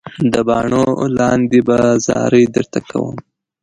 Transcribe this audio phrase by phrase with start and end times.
[0.33, 0.85] د باڼو
[1.17, 3.15] لاندې به زارۍ درته کوم.